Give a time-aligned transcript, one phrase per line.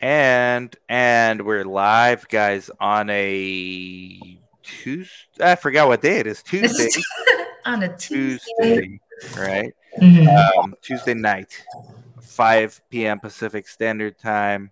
[0.00, 5.08] And and we're live, guys, on a Tuesday.
[5.40, 6.42] I forgot what day it is.
[6.42, 6.88] Tuesday.
[7.66, 8.40] on a Tuesday.
[8.60, 9.00] Tuesday,
[9.36, 9.74] right?
[10.00, 10.28] Mhm.
[10.58, 11.64] Um, Tuesday night,
[12.20, 13.18] 5 p.m.
[13.18, 14.70] Pacific Standard Time,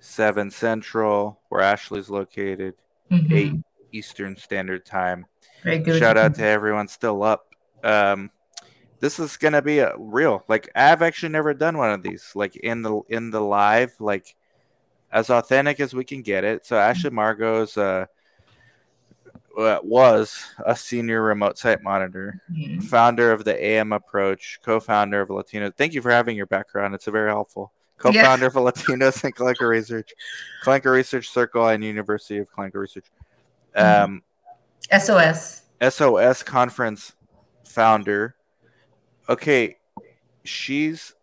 [0.00, 2.74] 7 Central, where Ashley's located,
[3.10, 3.32] Mhm.
[3.32, 3.52] 8
[3.92, 5.24] Eastern Standard Time.
[5.64, 5.98] Very good.
[5.98, 7.46] Shout out to everyone still up.
[7.82, 8.30] Um,
[8.98, 12.56] this is gonna be a real like I've actually never done one of these like
[12.56, 14.34] in the in the live like
[15.12, 16.64] as authentic as we can get it.
[16.66, 18.06] So Ashley Margo's uh
[19.58, 22.82] uh, was a senior remote site monitor, Mhm.
[22.84, 25.70] founder of the AM approach, co-founder of Latino.
[25.72, 26.94] Thank you for having your background.
[26.94, 27.72] It's very helpful.
[27.98, 30.14] Co-founder of Latinos and Clinical Research,
[30.62, 33.06] Clinical Research Circle, and University of Clinical Research.
[33.76, 34.02] Mhm.
[34.04, 34.22] Um,
[34.90, 35.62] SOS.
[35.80, 37.12] SOS conference
[37.64, 38.36] founder.
[39.28, 39.78] Okay,
[40.44, 41.14] she's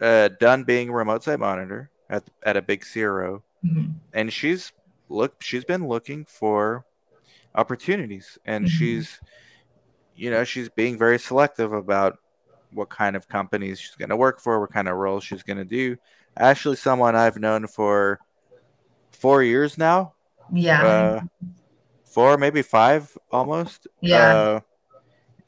[0.00, 3.94] uh, done being a remote site monitor at at a big CRO, Mhm.
[4.12, 4.72] and she's
[5.08, 6.84] look she's been looking for
[7.54, 8.68] opportunities, and Mhm.
[8.68, 9.20] she's
[10.14, 12.18] you know she's being very selective about
[12.72, 15.56] what kind of companies she's going to work for, what kind of roles she's going
[15.58, 15.96] to do.
[16.36, 18.20] actually someone I've known for
[19.10, 20.14] four years now,
[20.52, 20.86] Yeah.
[20.86, 21.20] uh,
[22.04, 23.88] four, maybe five, almost.
[24.00, 24.34] Yeah.
[24.36, 24.60] Uh,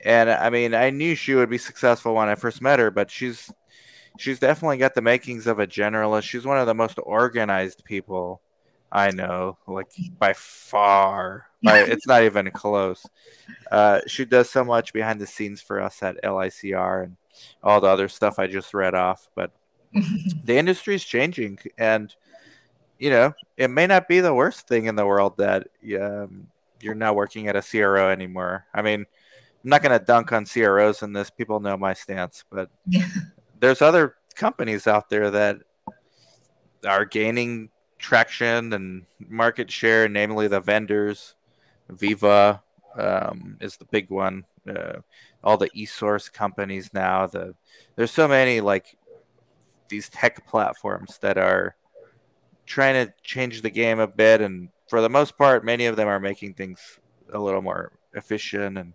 [0.05, 3.13] and I mean, I knew she would be successful when I first met her, but
[3.13, 3.49] she's
[4.19, 6.25] she's definitely got the makings of a generalist.
[6.25, 8.41] She's one of the most organized people
[8.91, 9.89] I know, like
[10.19, 11.47] by far.
[11.63, 13.07] By, it's not even close.
[13.71, 17.17] Uh, she does so much behind the scenes for us at LICR and
[17.63, 19.53] all the other stuff I just read off, but
[20.45, 22.15] the industry is changing and
[22.99, 25.67] you know it may not be the worst thing in the world that
[26.01, 26.47] um,
[26.81, 30.47] you're not working at a cro anymore i mean i'm not going to dunk on
[30.47, 32.71] cros in this people know my stance but.
[33.63, 35.59] there's other companies out there that
[36.85, 41.37] are gaining traction and market share namely the vendors.
[41.89, 42.61] Veeva
[42.99, 44.45] um, is the big one.
[44.69, 44.99] Uh,
[45.45, 47.55] all the e-source companies now the
[47.97, 48.97] there's so many like
[49.89, 51.77] these tech platforms that are
[52.67, 56.07] trying to change the game a bit and for the most part many of them
[56.07, 56.99] are making things
[57.33, 58.95] a little more efficient and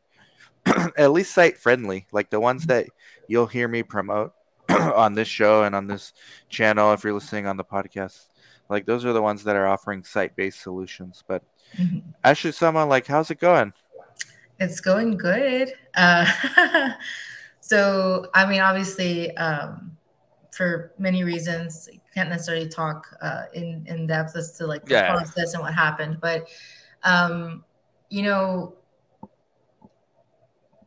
[0.98, 2.06] at least site friendly.
[2.12, 2.88] Like the ones that
[3.28, 4.34] you'll hear me promote
[4.96, 6.14] on this show and on this
[6.50, 8.28] channel if you're listening on the podcast
[8.70, 11.44] like those are the ones that are offering site-based solutions but
[11.78, 12.02] Mhm.
[12.24, 13.74] actually someone like how's it going
[14.60, 15.72] It's going good.
[15.96, 16.26] Uh,
[17.60, 19.96] so, I mean, obviously, um,
[20.52, 25.14] for many reasons, can't necessarily talk uh, in in depth as to like the Yeah.
[25.14, 26.18] process and what happened.
[26.20, 26.48] But,
[27.04, 27.64] um,
[28.10, 28.77] you know,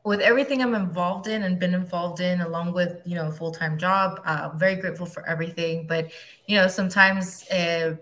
[0.04, 3.50] with everything I'm involved in and been involved in, along with you know a full
[3.50, 5.86] time job, uh, very grateful for everything.
[5.86, 6.10] But
[6.46, 7.48] you know, sometimes.
[7.50, 7.96] Uh,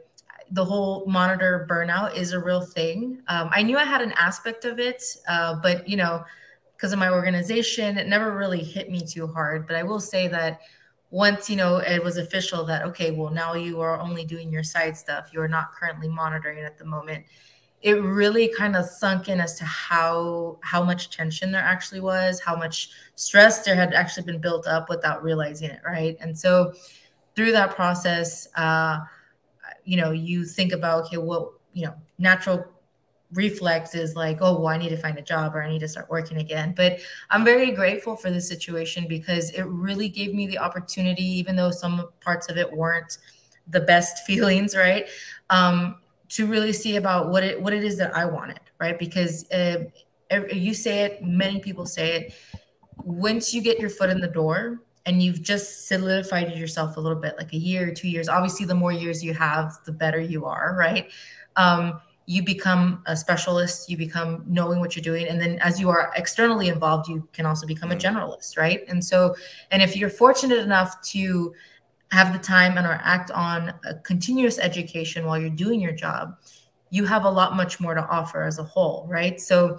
[0.50, 3.20] the whole monitor burnout is a real thing.
[3.28, 6.24] Um, I knew I had an aspect of it, uh, but you know,
[6.76, 9.66] because of my organization, it never really hit me too hard.
[9.66, 10.60] But I will say that
[11.10, 14.62] once you know it was official that okay, well now you are only doing your
[14.62, 15.30] side stuff.
[15.32, 17.24] You are not currently monitoring at the moment.
[17.80, 22.40] It really kind of sunk in as to how how much tension there actually was,
[22.40, 26.16] how much stress there had actually been built up without realizing it, right?
[26.20, 26.72] And so
[27.36, 28.48] through that process.
[28.56, 29.00] Uh,
[29.84, 32.64] you know, you think about, okay, well, you know, natural
[33.32, 35.88] reflex is like, oh, well, I need to find a job or I need to
[35.88, 36.74] start working again.
[36.76, 37.00] But
[37.30, 41.70] I'm very grateful for this situation because it really gave me the opportunity, even though
[41.70, 43.16] some parts of it weren't
[43.66, 45.08] the best feelings, right?
[45.48, 45.96] Um,
[46.30, 48.98] to really see about what it what it is that I wanted, right?
[48.98, 49.84] Because uh,
[50.52, 52.34] you say it, many people say it.
[52.96, 57.18] Once you get your foot in the door, and you've just solidified yourself a little
[57.18, 60.20] bit like a year or two years obviously the more years you have the better
[60.20, 61.10] you are right
[61.56, 65.88] um, you become a specialist you become knowing what you're doing and then as you
[65.88, 69.34] are externally involved you can also become a generalist right and so
[69.70, 71.54] and if you're fortunate enough to
[72.10, 76.36] have the time and or act on a continuous education while you're doing your job
[76.90, 79.40] you have a lot much more to offer as a whole right?
[79.40, 79.78] So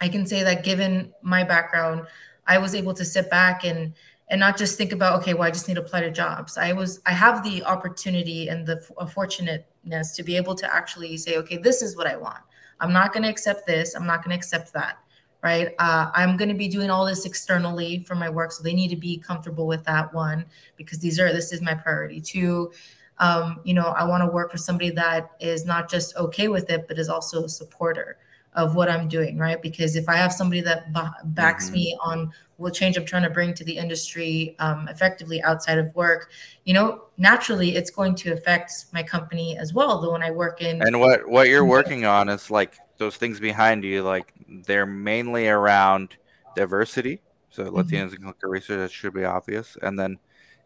[0.00, 2.06] i can say that given my background
[2.46, 3.94] i was able to sit back and
[4.30, 6.58] and not just think about okay well i just need to apply to jobs.
[6.58, 8.78] I was i have the opportunity and the
[9.14, 12.42] fortunateness to be able to actually say okay this is what i want.
[12.80, 13.94] I'm not going to accept this.
[13.94, 14.98] I'm not going to accept that
[15.42, 18.74] right uh, i'm going to be doing all this externally for my work so they
[18.74, 20.44] need to be comfortable with that one
[20.76, 22.72] because these are this is my priority two
[23.18, 26.70] um, you know i want to work for somebody that is not just okay with
[26.70, 28.18] it but is also a supporter
[28.54, 29.60] of what I'm doing, right?
[29.60, 30.92] Because if I have somebody that
[31.24, 31.74] backs mm-hmm.
[31.74, 35.94] me on what change I'm trying to bring to the industry um, effectively outside of
[35.94, 36.30] work,
[36.64, 40.00] you know, naturally it's going to affect my company as well.
[40.00, 43.40] Though when I work in and what what you're working on is like those things
[43.40, 46.16] behind you, like they're mainly around
[46.56, 47.20] diversity.
[47.50, 47.76] So mm-hmm.
[47.76, 50.18] Latinos and clinical research that should be obvious, and then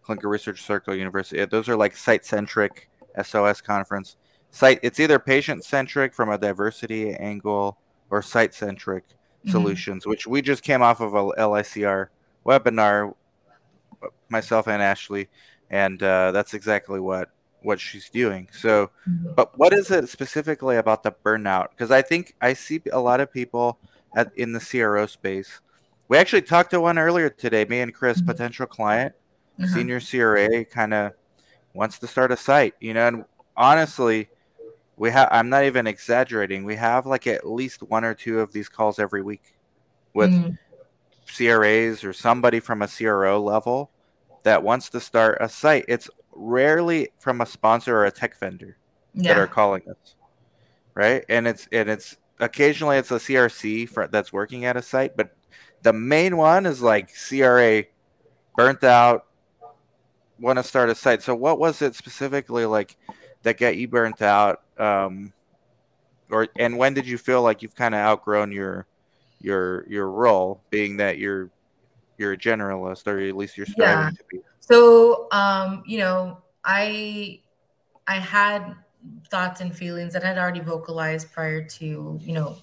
[0.02, 1.44] clinical research circle university.
[1.44, 2.88] Those are like site centric
[3.22, 4.16] SOS conference
[4.56, 7.76] site it's either patient centric from a diversity angle
[8.10, 9.50] or site centric mm-hmm.
[9.50, 12.08] solutions which we just came off of a licr
[12.46, 13.14] webinar
[14.30, 15.28] myself and ashley
[15.70, 17.30] and uh, that's exactly what
[17.66, 19.32] what she's doing so mm-hmm.
[19.34, 23.20] but what is it specifically about the burnout because i think i see a lot
[23.20, 23.78] of people
[24.14, 25.60] at, in the cro space
[26.06, 28.28] we actually talked to one earlier today me and chris mm-hmm.
[28.28, 29.12] potential client
[29.58, 29.74] mm-hmm.
[29.74, 31.12] senior cra kind of
[31.74, 33.24] wants to start a site you know and
[33.56, 34.28] honestly
[34.96, 38.52] we have i'm not even exaggerating we have like at least one or two of
[38.52, 39.56] these calls every week
[40.14, 40.52] with mm-hmm.
[41.26, 43.90] cras or somebody from a cro level
[44.44, 48.76] that wants to start a site it's rarely from a sponsor or a tech vendor
[49.14, 49.32] yeah.
[49.32, 50.14] that are calling us
[50.94, 55.16] right and it's and it's occasionally it's a crc for, that's working at a site
[55.16, 55.34] but
[55.82, 57.84] the main one is like cra
[58.56, 59.26] burnt out
[60.38, 62.96] want to start a site so what was it specifically like
[63.42, 65.32] that got you burnt out um,
[66.30, 68.86] or and when did you feel like you've kind of outgrown your
[69.40, 71.50] your your role, being that you're
[72.18, 74.10] you're a generalist, or at least you're striving yeah.
[74.10, 74.40] to be?
[74.66, 77.40] So, um, you know, I
[78.06, 78.74] I had
[79.30, 82.58] thoughts and feelings that I'd already vocalized prior to you know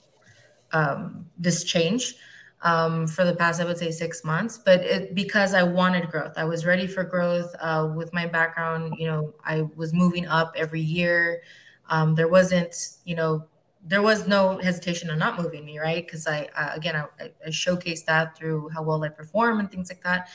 [0.73, 2.15] um, this change
[2.63, 4.57] um, for the past, I would say, six months.
[4.57, 7.55] But it, because I wanted growth, I was ready for growth.
[7.59, 11.41] Uh, with my background, you know, I was moving up every year.
[11.89, 12.75] Um, there wasn't,
[13.06, 13.45] you know,
[13.85, 16.06] there was no hesitation on not moving me, right?
[16.06, 19.89] Because I, uh, again, I, I showcased that through how well I perform and things
[19.89, 20.29] like that.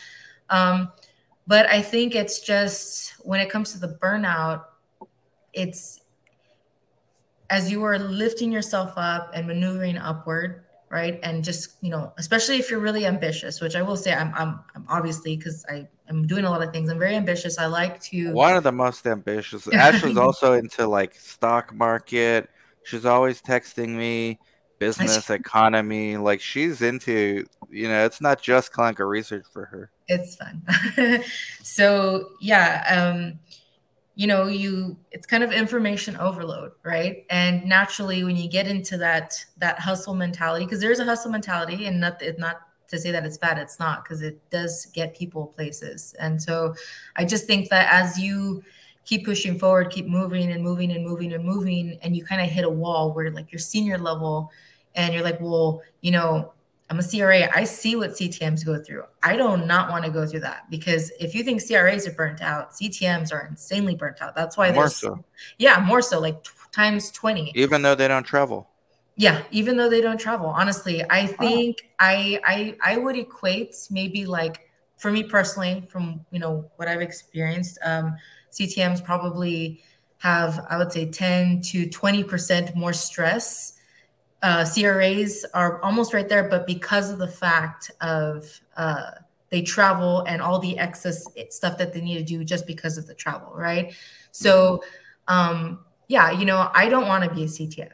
[1.48, 4.64] But I think it's just when it comes to the burnout,
[5.54, 6.00] it's
[7.48, 11.18] as you are lifting yourself up and maneuvering upward, right?
[11.22, 14.60] And just you know, especially if you're really ambitious, which I will say I'm, I'm,
[14.74, 16.90] I'm obviously because I am doing a lot of things.
[16.90, 17.56] I'm very ambitious.
[17.56, 19.66] I like to one of the most ambitious.
[19.68, 22.50] Ashley's also into like stock market.
[22.84, 24.38] She's always texting me
[24.78, 26.18] business economy.
[26.18, 29.90] Like she's into you know, it's not just clinical research for her.
[30.08, 30.62] It's fun.
[31.62, 32.84] so yeah.
[32.88, 33.38] um
[34.18, 38.98] you know you it's kind of information overload right and naturally when you get into
[38.98, 43.12] that that hustle mentality because there's a hustle mentality and not it's not to say
[43.12, 46.74] that it's bad it's not because it does get people places and so
[47.14, 48.60] i just think that as you
[49.04, 52.48] keep pushing forward keep moving and moving and moving and moving and you kind of
[52.48, 54.50] hit a wall where like your senior level
[54.96, 56.52] and you're like well you know
[56.90, 57.48] I'm a CRA.
[57.54, 59.04] I see what CTMs go through.
[59.22, 62.40] I do not want to go through that because if you think CRAs are burnt
[62.40, 64.34] out, CTMs are insanely burnt out.
[64.34, 65.22] That's why more so.
[65.58, 67.52] Yeah, more so, like t- times 20.
[67.54, 68.68] Even though they don't travel.
[69.16, 70.46] Yeah, even though they don't travel.
[70.46, 71.88] Honestly, I think oh.
[71.98, 77.02] I I I would equate maybe like for me personally, from you know what I've
[77.02, 78.16] experienced, um,
[78.52, 79.82] CTMs probably
[80.18, 83.74] have I would say 10 to 20 percent more stress
[84.42, 89.10] uh, CRAs are almost right there, but because of the fact of uh,
[89.50, 93.06] they travel and all the excess stuff that they need to do just because of
[93.06, 93.94] the travel, right?
[94.30, 94.82] So,
[95.26, 97.90] um, yeah, you know, I don't want to be a CTM.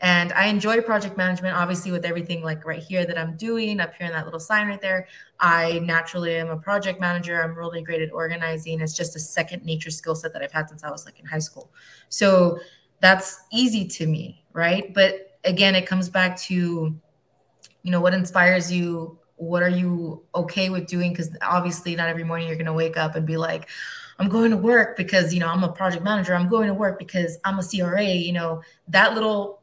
[0.00, 3.94] And I enjoy project management, obviously, with everything like right here that I'm doing up
[3.94, 5.06] here in that little sign right there.
[5.38, 7.40] I naturally am a project manager.
[7.40, 8.80] I'm really great at organizing.
[8.80, 11.26] It's just a second nature skill set that I've had since I was like in
[11.26, 11.70] high school.
[12.08, 12.58] So
[12.98, 14.92] that's easy to me, right?
[14.92, 16.94] But again, it comes back to,
[17.82, 19.18] you know, what inspires you?
[19.36, 21.10] What are you okay with doing?
[21.10, 23.68] Because obviously, not every morning you're going to wake up and be like,
[24.18, 26.34] I'm going to work because, you know, I'm a project manager.
[26.34, 28.04] I'm going to work because I'm a CRA.
[28.04, 29.62] You know, that little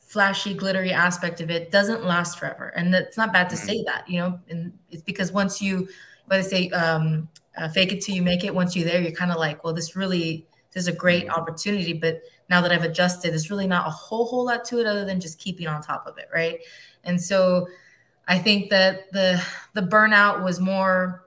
[0.00, 2.72] flashy, glittery aspect of it doesn't last forever.
[2.74, 3.66] And it's not bad to mm-hmm.
[3.66, 5.88] say that, you know, and it's because once you,
[6.26, 8.52] what I say, um, uh, fake it till you make it.
[8.52, 11.40] Once you're there, you're kind of like, well, this really, this is a great mm-hmm.
[11.40, 14.86] opportunity, but now that I've adjusted, there's really not a whole whole lot to it
[14.86, 16.58] other than just keeping on top of it, right?
[17.04, 17.68] And so
[18.28, 19.42] I think that the
[19.72, 21.24] the burnout was more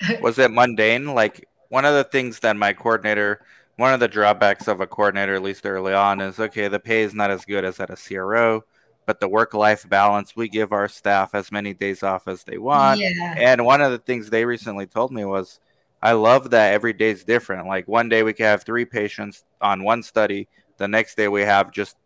[0.20, 1.14] was it mundane?
[1.14, 3.40] Like one of the things that my coordinator
[3.76, 7.02] one of the drawbacks of a coordinator, at least early on, is okay, the pay
[7.02, 8.62] is not as good as at a CRO,
[9.06, 12.58] but the work life balance, we give our staff as many days off as they
[12.58, 13.00] want.
[13.00, 13.34] Yeah.
[13.36, 15.58] And one of the things they recently told me was
[16.02, 17.68] I love that every day is different.
[17.68, 21.42] Like one day we can have three patients on one study, the next day we
[21.42, 21.96] have just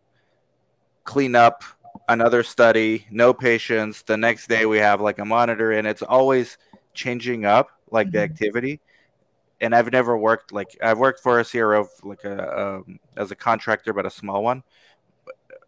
[1.04, 1.64] clean up
[2.08, 4.02] another study, no patients.
[4.02, 6.58] The next day we have like a monitor, and it's always
[6.92, 8.16] changing up like mm-hmm.
[8.16, 8.80] the activity.
[9.60, 13.36] And I've never worked like I've worked for a CRO like a um, as a
[13.36, 14.62] contractor, but a small one.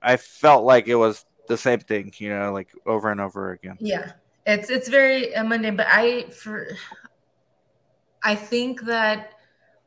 [0.02, 3.78] I felt like it was the same thing, you know, like over and over again.
[3.80, 4.12] Yeah,
[4.46, 6.76] it's it's very uh, mundane, but I for
[8.22, 9.32] I think that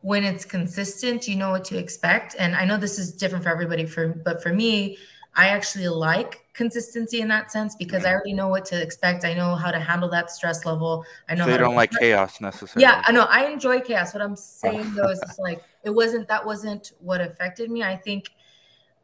[0.01, 2.35] when it's consistent, you know what to expect.
[2.39, 4.97] And I know this is different for everybody, for but for me,
[5.35, 8.15] I actually like consistency in that sense because I mm-hmm.
[8.15, 9.23] already know what to expect.
[9.23, 11.05] I know how to handle that stress level.
[11.29, 12.81] I know so you don't like chaos necessarily.
[12.81, 13.23] Yeah, I know.
[13.29, 14.13] I enjoy chaos.
[14.13, 17.83] What I'm saying though is it's like it wasn't that wasn't what affected me.
[17.83, 18.31] I think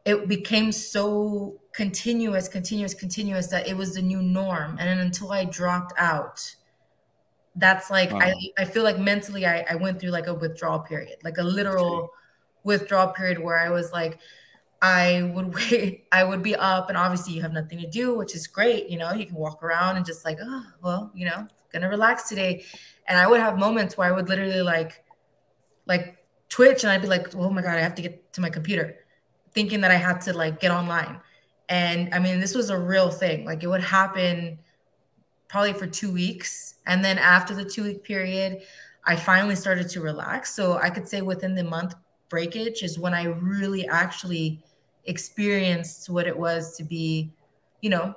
[0.06, 4.78] it became so continuous, continuous, continuous that it was the new norm.
[4.80, 6.56] And then until I dropped out,
[7.58, 11.18] that's like I, I feel like mentally I, I went through like a withdrawal period,
[11.24, 12.12] like a literal
[12.64, 14.20] withdrawal period where I was like,
[14.82, 18.36] I would wait, I would be up, and obviously you have nothing to do, which
[18.36, 18.90] is great.
[18.90, 22.30] You know, you can walk around and just like, oh, well, you know, gonna relax
[22.30, 22.64] today.
[23.08, 25.04] And I would have moments where I would literally like,
[25.88, 26.18] like
[26.50, 28.98] twitch, and I'd be like, oh my god, I have to get to my computer,
[29.54, 31.20] thinking that I had to like get online.
[31.70, 33.46] And I mean, this was a real thing.
[33.46, 34.60] Like it would happen
[35.48, 38.62] probably for two weeks, and then after the two week period,
[39.06, 40.54] I finally started to relax.
[40.54, 41.96] So I could say within the month
[42.30, 44.62] breakage is when I really actually
[45.06, 47.32] experienced what it was to be,
[47.82, 48.16] you know,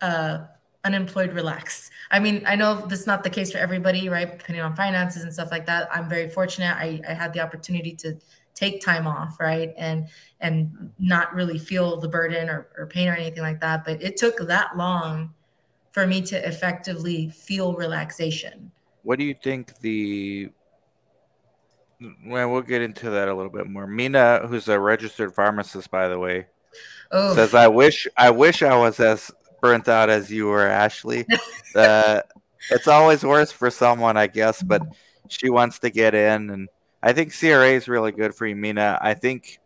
[0.00, 0.44] uh,
[0.84, 1.90] unemployed relax.
[2.10, 4.38] I mean, I know this is not the case for everybody, right?
[4.38, 5.88] Depending on finances and stuff like that.
[5.92, 6.76] I'm very fortunate.
[6.76, 8.16] I, I had the opportunity to
[8.54, 9.74] take time off, right?
[9.76, 10.08] And
[10.40, 13.84] and not really feel the burden or, or pain or anything like that.
[13.84, 15.34] But it took that long
[15.98, 18.70] for me to effectively feel relaxation.
[19.02, 20.48] What do you think the
[22.24, 23.88] well, we'll get into that a little bit more.
[23.88, 26.46] Mina, who's a registered pharmacist, by the way,
[27.10, 27.34] oh.
[27.34, 31.26] says, "I wish, I wish I was as burnt out as you were, Ashley.
[31.74, 32.20] uh,
[32.70, 34.82] it's always worse for someone, I guess, but
[35.26, 36.68] she wants to get in, and
[37.02, 38.98] I think CRA is really good for you, Mina.
[39.00, 39.58] I think."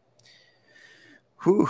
[1.44, 1.68] Whew,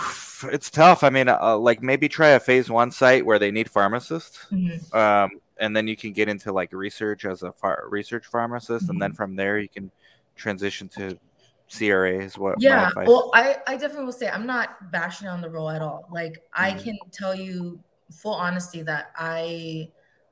[0.51, 1.03] it's tough.
[1.03, 4.95] I mean, uh, like maybe try a phase one site where they need pharmacists, mm-hmm.
[4.95, 8.91] um, and then you can get into like research as a phar- research pharmacist, mm-hmm.
[8.91, 9.17] and then mm-hmm.
[9.17, 9.91] from there you can
[10.35, 11.17] transition to
[11.69, 15.49] CRA is what yeah well I, I definitely will say I'm not bashing on the
[15.49, 16.63] role at all like mm-hmm.
[16.63, 17.79] I can tell you
[18.11, 19.89] full honesty that I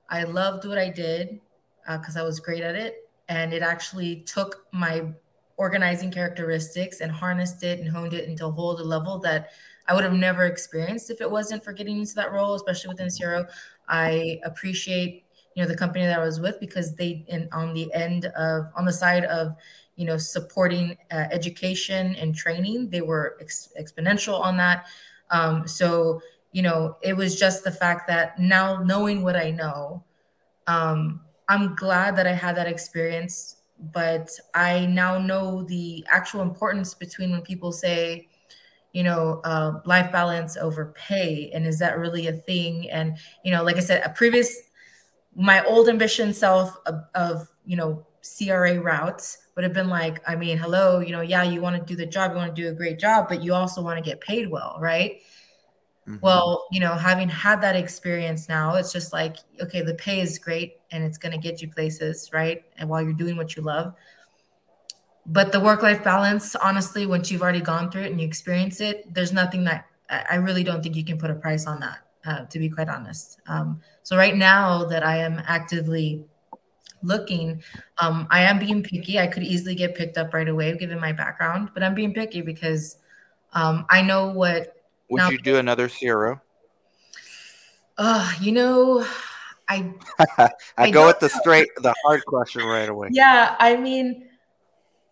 [0.10, 1.39] I loved what I did
[1.88, 5.12] because uh, I was great at it and it actually took my
[5.58, 9.51] organizing characteristics and harnessed it and honed it into a whole other level that
[9.88, 13.10] I would have never experienced if it wasn't for getting into that role especially within
[13.10, 13.46] CRO
[13.88, 17.93] I appreciate you know the company that I was with because they in on the
[17.93, 19.55] end of on the side of
[20.01, 22.89] you know, supporting uh, education and training.
[22.89, 24.88] They were ex- exponential on that.
[25.29, 30.03] Um, so, you know, it was just the fact that now knowing what I know,
[30.65, 33.58] um, I'm glad that I had that experience.
[33.81, 38.29] But I now know the actual importance between when people say,
[38.93, 42.89] you know, uh, life balance over pay, and is that really a thing?
[42.89, 44.55] And you know, like I said, a previous,
[45.35, 50.35] my old ambition self of, of you know CRA routes would have been like, I
[50.35, 52.69] mean, hello, you know, yeah, you want to do the job, you want to do
[52.69, 55.21] a great job, but you also want to get paid well, right?
[56.08, 56.17] Mm-hmm.
[56.22, 60.39] Well, you know, having had that experience now, it's just like, okay, the pay is
[60.39, 62.63] great and it's going to get you places, right?
[62.77, 63.93] And while you're doing what you love.
[65.27, 68.81] But the work life balance, honestly, once you've already gone through it and you experience
[68.81, 72.00] it, there's nothing that I really don't think you can put a price on that,
[72.25, 73.39] uh, to be quite honest.
[73.48, 76.25] Um, so, right now that I am actively
[77.03, 77.63] looking.
[77.98, 79.20] Um, I am being picky.
[79.20, 82.41] I could easily get picked up right away given my background, but I'm being picky
[82.41, 82.98] because
[83.53, 84.75] um, I know what.
[85.12, 86.39] Would now, you do another CRO?
[87.98, 89.06] Uh, you know,
[89.68, 89.94] I
[90.38, 93.10] I, I go with the straight, the hard question right away.
[93.12, 94.30] Yeah, I mean,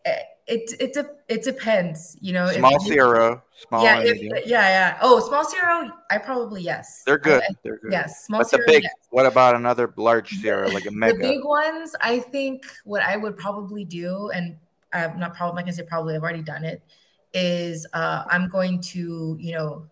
[0.06, 0.16] eh,
[0.48, 2.48] it it de- it depends, you know.
[2.48, 3.84] Small if, small.
[3.84, 4.98] Yeah, if, yeah, yeah.
[5.02, 7.04] Oh, small CRO, I probably yes.
[7.06, 7.44] They're good.
[7.44, 7.92] I, They're good.
[7.92, 8.40] Yes, small.
[8.40, 8.84] But the big.
[8.84, 8.94] Yes.
[9.10, 11.18] What about another large CRO like a mega?
[11.18, 14.56] The big ones, I think, what I would probably do, and
[14.94, 16.82] I'm not probably, I can say probably, I've already done it,
[17.34, 19.86] is uh, I'm going to, you know,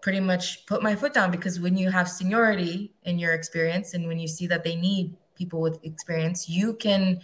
[0.00, 4.06] pretty much put my foot down because when you have seniority in your experience, and
[4.06, 7.20] when you see that they need people with experience, you can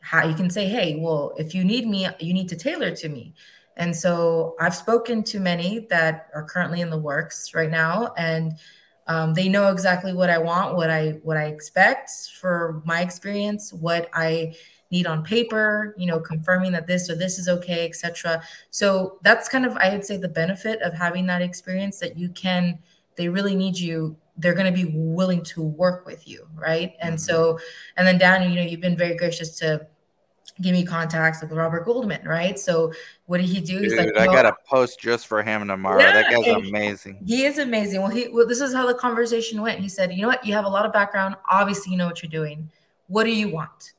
[0.00, 3.08] how you can say, hey, well, if you need me, you need to tailor to
[3.08, 3.34] me.
[3.76, 8.58] And so I've spoken to many that are currently in the works right now, and
[9.06, 13.72] um, they know exactly what I want, what I what I expect for my experience,
[13.72, 14.54] what I
[14.90, 18.42] need on paper, you know, confirming that this or this is okay, etc.
[18.70, 22.28] So that's kind of I would say the benefit of having that experience that you
[22.30, 22.78] can
[23.16, 27.16] they really need you they're going to be willing to work with you right and
[27.16, 27.18] mm-hmm.
[27.18, 27.58] so
[27.98, 29.86] and then dan you know you've been very gracious to
[30.60, 32.58] give me contacts with Robert Goldman, right?
[32.58, 32.92] So
[33.26, 33.78] what did he do?
[33.78, 36.00] He's Dude, like, I got a post just for him tomorrow.
[36.00, 37.22] Yeah, that guy's amazing.
[37.26, 38.02] He is amazing.
[38.02, 39.80] Well, he well, this is how the conversation went.
[39.80, 40.44] He said, you know what?
[40.44, 41.36] You have a lot of background.
[41.50, 42.70] Obviously, you know what you're doing.
[43.06, 43.92] What do you want?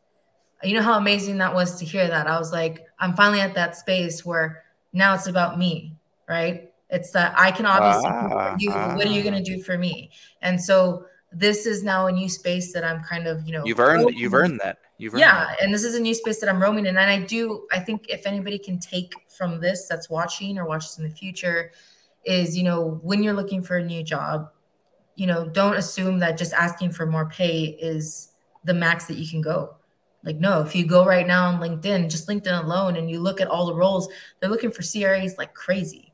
[0.64, 2.28] You know how amazing that was to hear that.
[2.28, 4.64] I was like, I'm finally at that space where
[4.94, 5.96] now it's about me,
[6.28, 6.72] right?
[6.90, 8.72] It's that I can obviously ah, you.
[8.72, 8.96] Ah.
[8.96, 10.12] What are you gonna do for me?
[10.42, 13.80] And so this is now a new space that I'm kind of, you know, you've
[13.80, 14.80] earned you've earned that.
[14.98, 15.62] You've yeah, that.
[15.62, 17.66] and this is a new space that I'm roaming in, and I do.
[17.72, 21.72] I think if anybody can take from this that's watching or watches in the future,
[22.26, 24.52] is you know when you're looking for a new job,
[25.16, 29.28] you know, don't assume that just asking for more pay is the max that you
[29.28, 29.76] can go.
[30.24, 33.42] Like, no, if you go right now on LinkedIn, just LinkedIn alone, and you look
[33.42, 34.08] at all the roles,
[34.40, 36.14] they're looking for CRAs like crazy,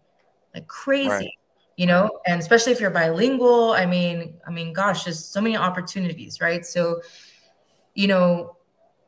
[0.54, 1.10] like crazy.
[1.10, 1.30] Right.
[1.76, 2.20] you know?
[2.26, 6.66] And especially if you're bilingual i mean i mean gosh there's so many opportunities right?
[6.66, 7.02] So
[7.98, 8.56] you know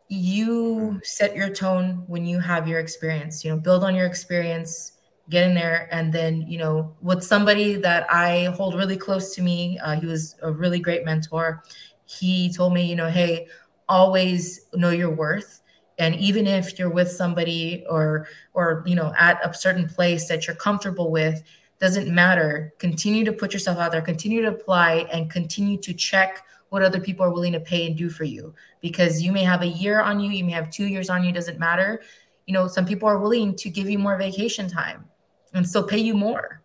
[0.09, 4.93] you set your tone when you have your experience you know build on your experience
[5.29, 9.43] get in there and then you know with somebody that i hold really close to
[9.43, 11.63] me uh, he was a really great mentor.
[12.05, 13.47] He told me you know hey
[13.89, 15.61] always know your worth
[15.97, 20.47] and even if you're with somebody or or you know at a certain place that
[20.47, 21.43] you're comfortable with
[21.79, 22.73] doesn't matter.
[22.77, 26.99] Continue to put yourself out there, continue to apply, and continue to check what other
[26.99, 30.01] people are willing to pay and do for you because you may have a year
[30.01, 32.01] on you, you may have two years on you, doesn't matter.
[32.45, 35.05] You know, some people are willing to give you more vacation time
[35.53, 36.61] and still pay you more,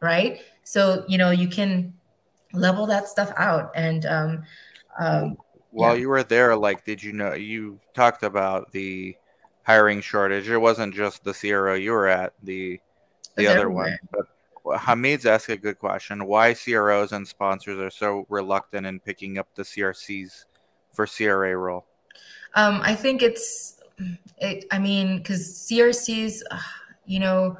[0.00, 0.40] right?
[0.64, 1.94] So, you know, you can
[2.52, 3.70] level that stuff out.
[3.74, 4.42] And um,
[4.98, 5.38] um,
[5.76, 6.00] while yeah.
[6.00, 9.14] you were there, like, did you know you talked about the
[9.62, 10.48] hiring shortage?
[10.48, 12.80] It wasn't just the CRO you were at, the
[13.36, 13.98] the other everywhere.
[14.10, 14.26] one,
[14.64, 16.24] but Hamid's asked a good question.
[16.24, 20.46] Why CROs and sponsors are so reluctant in picking up the CRCs
[20.94, 21.84] for CRA role?
[22.54, 23.78] Um, I think it's,
[24.38, 26.58] it, I mean, because CRCs, uh,
[27.04, 27.58] you know,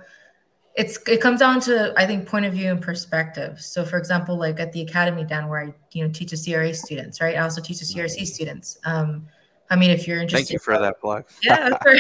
[0.77, 3.61] it's it comes down to I think point of view and perspective.
[3.61, 6.73] So, for example, like at the academy down where I you know teach the CRA
[6.75, 7.37] students, right?
[7.37, 8.79] I also teach the CRC students.
[8.85, 9.27] Um,
[9.71, 11.25] I mean, if you're interested, thank you for that plug.
[11.43, 11.97] yeah, for,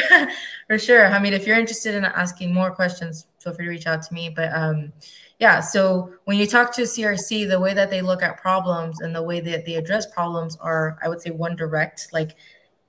[0.68, 1.06] for, sure.
[1.06, 4.14] I mean, if you're interested in asking more questions, feel free to reach out to
[4.14, 4.28] me.
[4.28, 4.92] But um,
[5.38, 9.14] yeah, so when you talk to CRC, the way that they look at problems and
[9.14, 12.08] the way that they address problems are, I would say, one direct.
[12.12, 12.36] Like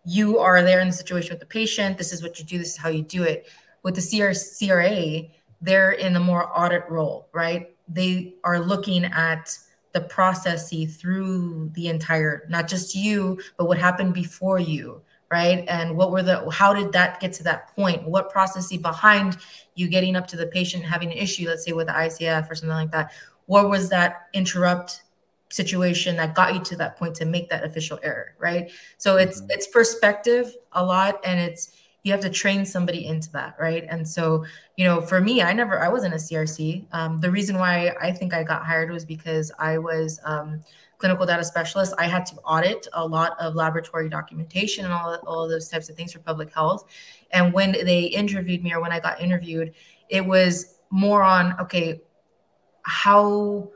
[0.05, 1.97] you are there in the situation with the patient.
[1.97, 2.57] This is what you do.
[2.57, 3.47] This is how you do it.
[3.83, 5.27] With the CR, CRA,
[5.61, 7.75] they're in a more audit role, right?
[7.87, 9.57] They are looking at
[9.93, 15.95] the processy through the entire not just you but what happened before you right and
[15.97, 19.37] what were the how did that get to that point what processy behind
[19.73, 22.53] you getting up to the patient having an issue let's say with the icf or
[22.53, 23.11] something like that
[23.47, 25.03] what was that interrupt
[25.49, 29.41] situation that got you to that point to make that official error right so it's
[29.41, 29.51] mm-hmm.
[29.51, 31.71] it's perspective a lot and it's
[32.03, 33.85] you have to train somebody into that right?
[33.89, 37.57] And so you know for me i never i wasn't a crc um, the reason
[37.57, 40.61] why i think i got hired was because i was um,
[40.97, 41.93] clinical data specialist.
[41.97, 45.89] I had to audit a lot of laboratory documentation and all, all of those types
[45.89, 46.85] of things for public health.
[47.31, 49.73] And when they interviewed me or when i got interviewed
[50.09, 52.01] it was more on okay
[52.83, 53.69] how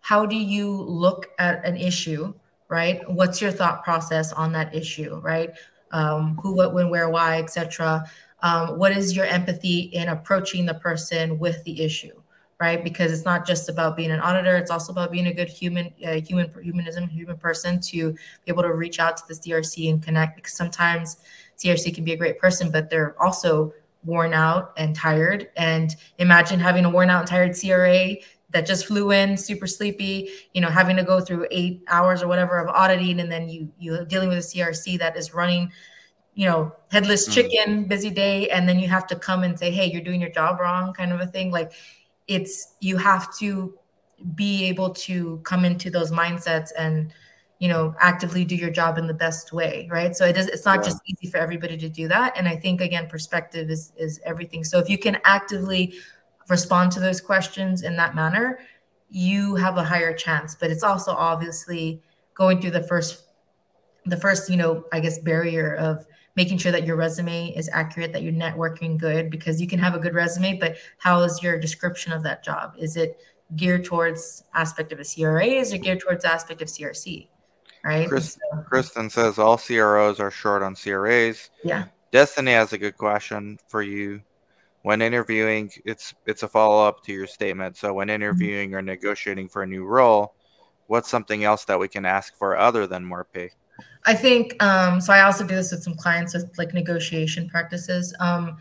[0.00, 2.32] how do you look at an issue
[2.72, 3.02] right?
[3.10, 5.50] What's your thought process on that issue right
[5.92, 8.04] um, who, what, when, where, why, etc.
[8.42, 12.20] Um, what is your empathy in approaching the person with the issue,
[12.60, 12.82] right?
[12.82, 15.92] Because it's not just about being an auditor; it's also about being a good human,
[16.04, 20.02] uh, human, humanism, human person to be able to reach out to the CRC and
[20.02, 20.36] connect.
[20.36, 21.18] Because sometimes
[21.58, 23.72] CRC can be a great person, but they're also
[24.04, 25.50] worn out and tired.
[25.56, 28.16] And imagine having a worn out and tired CRA
[28.52, 32.28] that just flew in super sleepy you know having to go through eight hours or
[32.28, 35.70] whatever of auditing and then you you're dealing with a crc that is running
[36.34, 37.32] you know headless mm.
[37.32, 40.30] chicken busy day and then you have to come and say hey you're doing your
[40.30, 41.72] job wrong kind of a thing like
[42.28, 43.76] it's you have to
[44.34, 47.12] be able to come into those mindsets and
[47.58, 50.64] you know actively do your job in the best way right so it is it's
[50.64, 50.84] not yeah.
[50.84, 54.64] just easy for everybody to do that and i think again perspective is is everything
[54.64, 55.94] so if you can actively
[56.48, 58.58] respond to those questions in that manner,
[59.08, 60.54] you have a higher chance.
[60.54, 62.02] But it's also obviously
[62.34, 63.24] going through the first,
[64.06, 68.12] the first, you know, I guess barrier of making sure that your resume is accurate,
[68.12, 71.58] that you're networking good, because you can have a good resume, but how is your
[71.58, 72.74] description of that job?
[72.78, 73.18] Is it
[73.54, 75.44] geared towards aspect of a CRA?
[75.44, 77.28] Is it geared towards aspect of CRC?
[77.84, 78.08] Right.
[78.08, 81.50] Chris, so, Kristen says all CROs are short on CRAs.
[81.64, 81.86] Yeah.
[82.12, 84.22] Destiny has a good question for you.
[84.82, 87.76] When interviewing, it's it's a follow up to your statement.
[87.76, 90.34] So when interviewing or negotiating for a new role,
[90.88, 93.50] what's something else that we can ask for other than more pay?
[94.04, 95.12] I think um, so.
[95.12, 98.14] I also do this with some clients with like negotiation practices.
[98.18, 98.58] Um,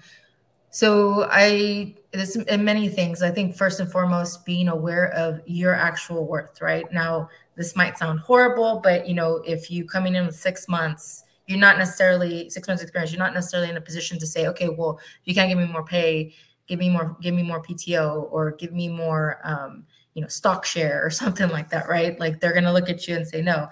[0.69, 3.23] so I in many things.
[3.23, 6.61] I think first and foremost, being aware of your actual worth.
[6.61, 10.67] Right now, this might sound horrible, but you know, if you coming in with six
[10.67, 13.11] months, you're not necessarily six months experience.
[13.11, 15.85] You're not necessarily in a position to say, okay, well, you can't give me more
[15.85, 16.33] pay,
[16.67, 19.83] give me more, give me more PTO, or give me more, um,
[20.13, 22.19] you know, stock share or something like that, right?
[22.19, 23.69] Like they're gonna look at you and say no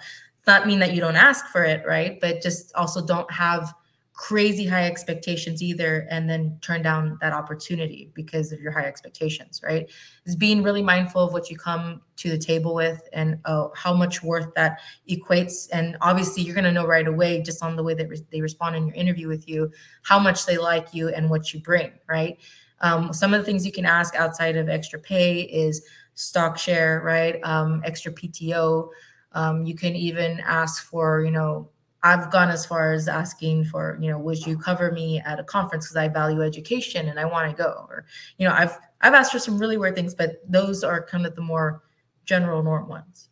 [0.49, 2.19] not mean that you don't ask for it, right?
[2.19, 3.73] But just also don't have
[4.19, 9.61] crazy high expectations either and then turn down that opportunity because of your high expectations
[9.63, 9.89] right?
[10.25, 13.93] Is being really mindful of what you come to the table with and uh, how
[13.93, 15.69] much worth that equates.
[15.71, 18.41] And obviously you're going to know right away just on the way that re- they
[18.41, 19.71] respond in your interview with you
[20.03, 22.37] how much they like you and what you bring right?
[22.81, 27.01] Um, some of the things you can ask outside of extra pay is stock share
[27.05, 27.39] right?
[27.43, 28.89] Um, extra pto
[29.31, 31.69] um, you can even ask for, you know,
[32.01, 35.43] I've gone as far as asking for, you know, would you cover me at a
[35.43, 38.05] conference because I value education and I want to go, or,
[38.37, 41.35] you know, I've I've asked for some really weird things, but those are kind of
[41.35, 41.83] the more
[42.25, 43.29] general norm ones.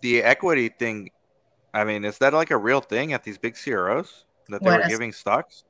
[0.00, 1.10] The equity thing,
[1.74, 4.82] I mean, is that like a real thing at these big CROs that they what,
[4.82, 5.64] were giving stocks?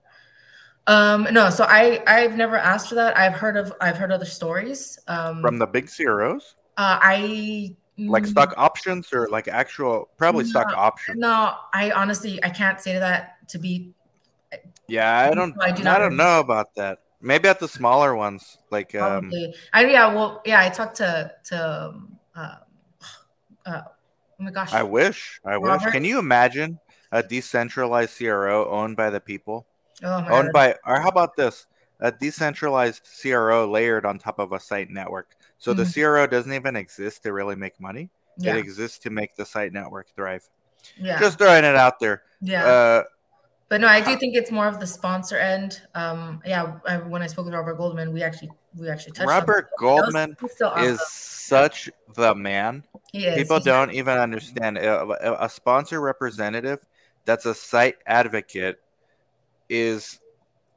[0.87, 3.17] Um, no, so I I've never asked for that.
[3.17, 6.57] I've heard of I've heard other stories um, from the big CROs.
[6.77, 7.77] Uh, I
[8.09, 11.19] like stock options or like actual probably no, stock options.
[11.19, 13.93] no i honestly i can't say that to be
[14.89, 17.01] yeah i don't i, do not I don't know about that.
[17.23, 19.45] Maybe at the smaller ones like um, probably.
[19.47, 22.57] um i yeah well yeah i talked to to um, uh,
[23.67, 24.73] uh, oh my gosh.
[24.73, 25.85] I wish i Robert?
[25.85, 26.79] wish can you imagine
[27.13, 29.67] a decentralized cro owned by the people?
[30.03, 30.53] Oh owned God.
[30.53, 31.67] by or how about this?
[32.01, 35.85] A decentralized cro layered on top of a site network so mm-hmm.
[35.85, 38.11] the CRO doesn't even exist to really make money.
[38.37, 38.57] Yeah.
[38.57, 40.49] It exists to make the site network thrive.
[40.99, 41.21] Yeah.
[41.21, 42.23] Just throwing it out there.
[42.41, 42.65] Yeah.
[42.65, 43.05] Uh,
[43.69, 45.83] but no, I do think it's more of the sponsor end.
[45.95, 49.29] Um, yeah, I, when I spoke with Robert Goldman, we actually we actually touched.
[49.29, 50.85] Robert Goldman awesome.
[50.85, 52.83] is such the man.
[53.13, 53.37] He is.
[53.37, 56.85] People don't even understand a, a sponsor representative
[57.27, 58.81] that's a site advocate
[59.69, 60.19] is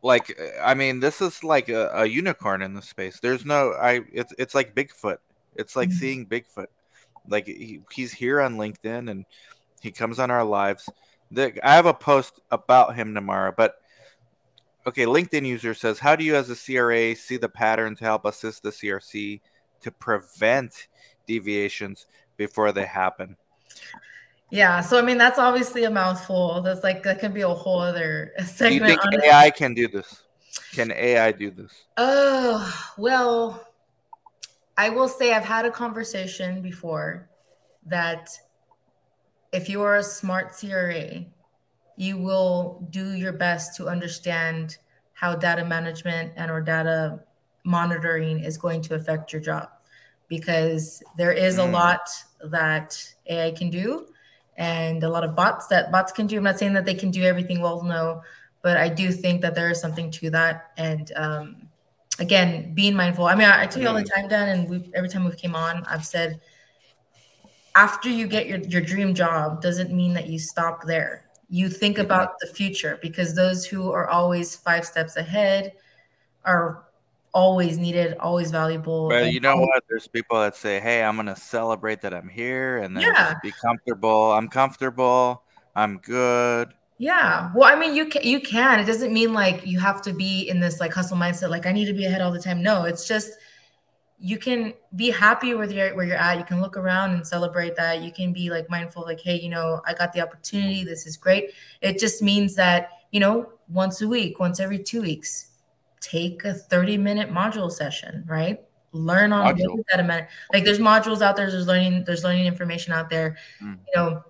[0.04, 3.20] like I mean, this is like a, a, unicorn in the space.
[3.22, 4.02] There's no I.
[4.12, 5.18] It's it's like Bigfoot.
[5.56, 5.98] It's like mm-hmm.
[5.98, 6.68] seeing Bigfoot.
[7.28, 9.26] Like he, he's here on LinkedIn and
[9.82, 10.90] he comes on our lives.
[11.32, 13.76] The, I have a post about him tomorrow, but
[14.86, 15.06] okay.
[15.06, 18.62] LinkedIn user says, "How do you, as a CRA, see the pattern to help assist
[18.62, 19.40] the CRC
[19.82, 20.88] to prevent
[21.26, 23.38] deviations before they happen?"
[24.54, 26.62] Yeah, so I mean that's obviously a mouthful.
[26.62, 28.86] That's like that can be a whole other segment.
[28.86, 29.56] Do you think AI it.
[29.56, 30.22] can do this?
[30.74, 31.72] Can AI do this?
[31.98, 33.68] Oh well,
[34.78, 37.32] I will say I've had a conversation before
[37.88, 38.30] that
[39.54, 41.26] if you are a smart CRA,
[41.98, 44.78] you will do your best to understand
[45.14, 47.22] how data management and or data
[47.64, 49.70] monitoring is going to affect your job
[50.28, 51.68] because there is mm.
[51.68, 52.08] a lot
[52.52, 54.10] that AI can do
[54.58, 56.38] and a lot of bots that bots can do.
[56.38, 58.22] I'm not saying that they can do everything well, no,
[58.62, 60.72] but I do think that there is something to that.
[60.78, 61.68] And um,
[62.20, 63.26] again, being mindful.
[63.26, 65.32] I mean, I, I tell you all the time, Dan, and we, every time we
[65.32, 66.40] came on, I've said,
[67.76, 71.26] after you get your, your dream job, doesn't mean that you stop there.
[71.50, 75.74] You think about the future because those who are always five steps ahead
[76.46, 76.86] are
[77.34, 79.10] always needed, always valuable.
[79.10, 79.84] But you know what?
[79.90, 83.36] There's people that say, "Hey, I'm gonna celebrate that I'm here, and then yeah.
[83.42, 84.32] be comfortable.
[84.32, 85.44] I'm comfortable.
[85.76, 87.52] I'm good." Yeah.
[87.56, 88.80] Well, I mean, you can you can.
[88.80, 91.50] It doesn't mean like you have to be in this like hustle mindset.
[91.50, 92.62] Like I need to be ahead all the time.
[92.62, 93.32] No, it's just
[94.20, 96.38] you can be happy with your where you're at.
[96.38, 98.02] You can look around and celebrate that.
[98.02, 100.84] You can be like mindful, like, hey, you know, I got the opportunity.
[100.84, 101.52] This is great.
[101.82, 105.52] It just means that you know, once a week, once every two weeks,
[106.04, 108.60] take a 30 minute module session, right?
[108.92, 109.58] Learn on
[109.90, 110.26] that amount.
[110.54, 113.38] Like there's modules out there, there's learning, there's learning information out there.
[113.62, 113.80] Mm.
[113.88, 114.24] You know,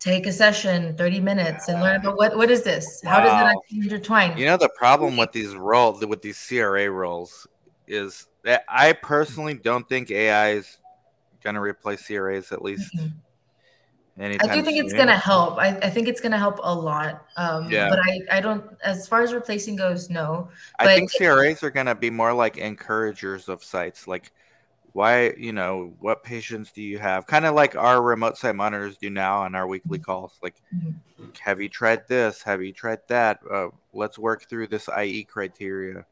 [0.00, 3.24] take a session 30 minutes and learn about what what is this how wow.
[3.24, 7.46] does it actually intertwine you know the problem with these roles with these cra roles
[7.86, 10.76] is that i personally don't think ai is
[11.42, 13.06] going to replace cras at least mm-hmm.
[14.18, 14.84] Anytime I do think soon.
[14.86, 15.58] it's gonna help.
[15.58, 17.26] I, I think it's gonna help a lot.
[17.36, 17.88] Um, yeah.
[17.88, 18.64] But I, I don't.
[18.84, 20.48] As far as replacing goes, no.
[20.78, 24.06] I think CRAs are gonna be more like encouragers of sites.
[24.06, 24.30] Like
[24.94, 28.96] why you know what patients do you have kind of like our remote site monitors
[28.96, 30.04] do now on our weekly Mm-hmm.
[30.04, 30.54] calls like
[31.40, 36.06] have you tried this have you tried that uh, let's work through this ie criteria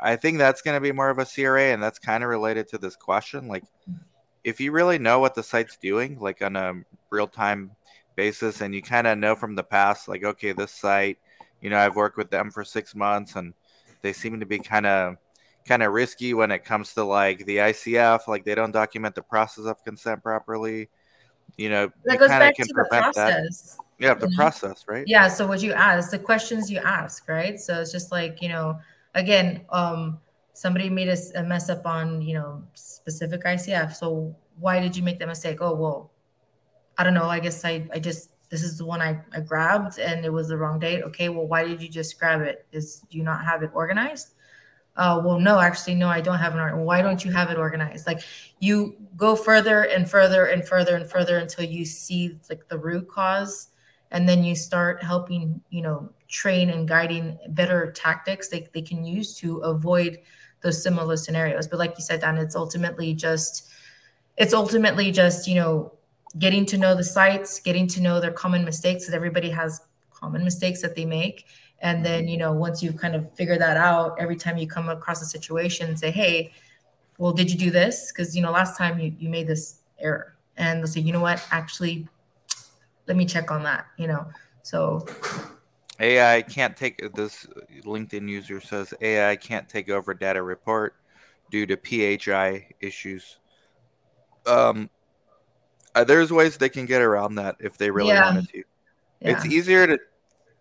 [0.00, 2.68] i think that's going to be more of a cra and that's kind of related
[2.68, 3.64] to this question like
[4.44, 6.74] if you really know what the site's doing like on a
[7.12, 7.70] real-time
[8.16, 11.18] basis and you kind of know from the past like okay this site
[11.60, 13.54] you know i've worked with them for six months and
[14.02, 15.16] they seem to be kind of
[15.66, 18.28] kind of risky when it comes to like the ICF.
[18.28, 20.88] Like they don't document the process of consent properly.
[21.56, 23.32] You know, That goes back can to the prevent that.
[23.32, 23.78] process.
[23.98, 24.36] Yeah, the know?
[24.36, 25.04] process, right?
[25.06, 25.28] Yeah.
[25.28, 27.60] So what you ask, the questions you ask, right?
[27.60, 28.78] So it's just like, you know,
[29.14, 30.18] again, um,
[30.54, 33.94] somebody made a mess up on, you know, specific ICF.
[33.94, 35.58] So why did you make that mistake?
[35.60, 36.10] Oh, well,
[36.98, 37.28] I don't know.
[37.28, 40.48] I guess I, I just, this is the one I, I grabbed and it was
[40.48, 41.02] the wrong date.
[41.04, 41.28] Okay.
[41.28, 42.66] Well, why did you just grab it?
[42.72, 44.34] Is do you not have it organized?
[44.94, 46.76] Uh, well, no, actually, no, I don't have an art.
[46.76, 48.06] Why don't you have it organized?
[48.06, 48.20] Like
[48.60, 53.08] you go further and further and further and further until you see like the root
[53.08, 53.68] cause,
[54.10, 59.02] and then you start helping, you know, train and guiding better tactics they, they can
[59.02, 60.18] use to avoid
[60.60, 61.66] those similar scenarios.
[61.66, 63.70] But like you said, Dan, it's ultimately just
[64.36, 65.94] it's ultimately just, you know,
[66.38, 70.44] getting to know the sites, getting to know their common mistakes, because everybody has common
[70.44, 71.46] mistakes that they make
[71.82, 74.88] and then, you know, once you've kind of figure that out, every time you come
[74.88, 76.52] across a situation, say, hey,
[77.18, 78.12] well, did you do this?
[78.12, 80.36] Because, you know, last time you, you made this error.
[80.56, 82.06] And they'll say, you know what, actually,
[83.08, 84.26] let me check on that, you know.
[84.62, 85.04] So,
[85.98, 87.48] AI can't take this
[87.84, 90.94] LinkedIn user says AI can't take over data report
[91.50, 93.38] due to PHI issues.
[94.46, 94.88] Um,
[95.94, 98.24] there's ways they can get around that if they really Yeah.
[98.26, 98.58] wanted to.
[99.20, 99.30] yeah.
[99.32, 99.98] It's easier to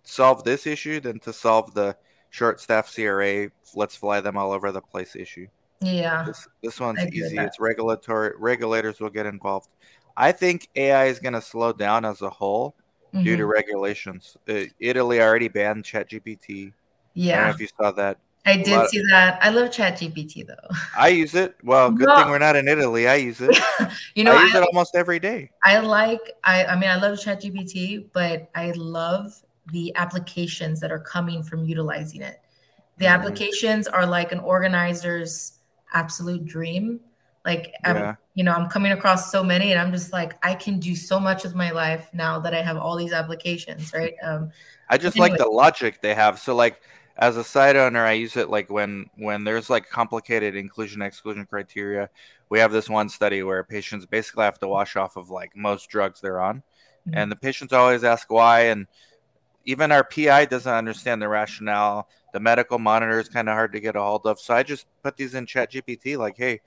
[0.03, 1.95] solve this issue than to solve the
[2.29, 3.49] short staff CRA.
[3.75, 5.47] Let's fly them all over the place issue.
[5.79, 6.23] yeah.
[6.23, 7.35] This this one's I agree with easy.
[7.37, 7.47] that.
[7.47, 8.33] It's regulatory.
[8.37, 9.69] Regulators will get involved.
[10.17, 12.75] I think AI is going to slow down as a whole
[13.23, 13.49] due to Mhm.
[13.51, 14.37] regulations.
[14.47, 16.49] Uh, Italy already banned ChatGPT.
[16.59, 16.71] I don't know
[17.13, 17.49] Yeah.
[17.49, 18.17] if you saw that.
[18.45, 19.37] I did of- see that.
[19.41, 20.75] I love ChatGPT though.
[20.97, 21.55] I use it.
[21.63, 22.15] Well, good No.
[22.17, 23.07] thing we're not in Italy.
[23.07, 23.57] I use it.
[24.15, 25.51] You know, I I, use it almost every day.
[25.63, 30.99] I like I I mean I love ChatGPT, but I love the applications that are
[30.99, 32.41] coming from utilizing it.
[32.97, 33.13] The Mhm.
[33.13, 35.59] applications are like an organizer's
[35.93, 36.99] absolute dream.
[37.45, 38.15] Like Yeah.
[38.33, 41.19] you know, I'm coming across so many and I'm just like I can do so
[41.19, 44.13] much with my life now that I have all these applications, right?
[44.23, 44.51] Um
[44.89, 45.29] I just Anyway.
[45.29, 46.39] like the logic they have.
[46.39, 46.81] So like
[47.21, 51.45] as a site owner, I use it like when when there's like complicated inclusion exclusion
[51.45, 52.09] criteria.
[52.49, 55.87] We have this one study where patients basically have to wash off of like most
[55.87, 56.63] drugs they're on.
[57.07, 57.13] Mhm.
[57.13, 58.87] And the patients always ask why and
[59.65, 62.09] even our PI doesn't understand the rationale.
[62.33, 64.39] The medical monitor is kind of hard to get a hold of.
[64.39, 66.61] So I just put these in Chat GPT like, hey,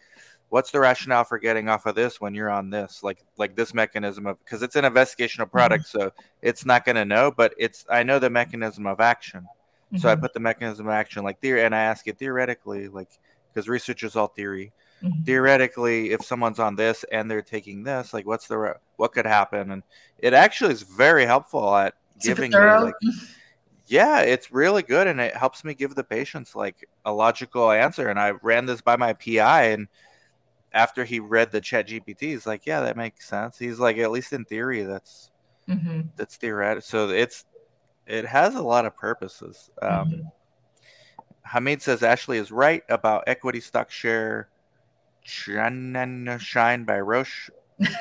[0.51, 3.03] what's the rationale for getting off of this when you're on this?
[3.03, 6.13] Like like this mechanism of because it's an investigational product, so
[6.43, 9.49] it's not gonna know, but it's I know the mechanism of action.
[9.97, 10.21] So I Mhm.
[10.21, 13.09] put the mechanism of action like theory, and I ask it theoretically, like
[13.53, 14.73] because research is all theory.
[15.03, 15.25] Mhm.
[15.25, 19.27] Theoretically, if someone's on this and they're taking this, like what's the re- what could
[19.27, 19.71] happen?
[19.73, 19.83] And
[20.19, 22.95] it actually is very helpful at giving me like
[23.87, 28.09] yeah, it's really good, and it helps me give the patients like a logical answer.
[28.09, 29.89] And I ran this by my PI, and
[30.73, 34.11] after he read the Chat GPT, he's like, "Yeah, that makes sense." He's like, "At
[34.13, 35.31] least in theory, that's
[35.69, 36.11] Mhm.
[36.17, 37.45] that's theoretical." So it's
[38.07, 39.71] it has a lot of purposes.
[39.81, 40.33] Um, Mhm.
[41.43, 44.49] Hamid says Ashley is right about equity stock share
[45.23, 45.93] shine
[46.85, 47.51] by Roche.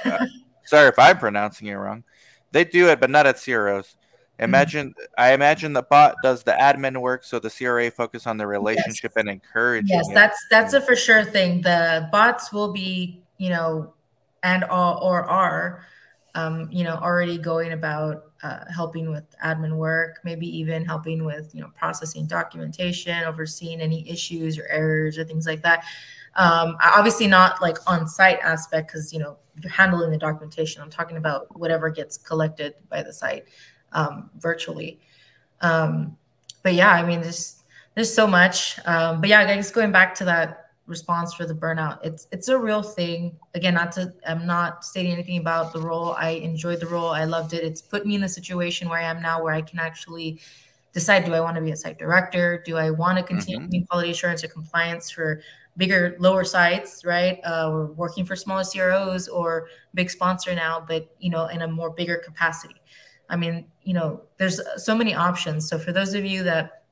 [0.06, 0.26] Uh,
[0.66, 2.04] sorry if I'm pronouncing it wrong.
[2.52, 3.96] They do it, but not at CROs.
[4.39, 8.48] Imagine, I imagine the bot does the admin work, so the CRA focus on the
[8.48, 9.86] relationship and encourage.
[9.88, 10.13] Yes, it.
[10.13, 11.62] that's that's a for sure thing.
[11.62, 13.94] The bots will be, you know,
[14.42, 15.86] and all or are,
[16.36, 21.56] um, you know, already going about uh, helping with admin work, maybe even helping with,
[21.56, 25.86] you know, processing documentation, overseeing any issues or errors or things like that.
[26.36, 30.82] Um, obviously not like on site aspect because you know you're handling the documentation.
[30.82, 33.45] I'm talking about whatever gets collected by the site
[33.91, 34.99] um, virtually.
[35.62, 36.17] Um,
[36.63, 37.63] but yeah, I mean, there's
[37.95, 38.79] there's so much.
[38.86, 42.50] Um, but yeah, I guess going back to that response for the burnout, it's it's
[42.50, 43.38] a real thing.
[43.56, 46.13] Again, not to I'm not stating anything about the role.
[46.17, 47.10] I enjoyed the role.
[47.10, 47.63] I loved it.
[47.63, 50.41] It's put me in the situation where I am now, where I can actually
[50.93, 52.62] decide: do I want to be a site director?
[52.65, 53.69] Do I want to continue Mhm.
[53.72, 55.41] doing quality assurance or compliance for
[55.78, 57.04] bigger, lower sites?
[57.06, 57.39] Right?
[57.43, 61.67] Uh, we're working for smaller CROs or big sponsor now, but you know, in a
[61.67, 62.76] more bigger capacity.
[63.30, 65.67] I mean, you know, there's so many options.
[65.69, 66.83] So for those of you that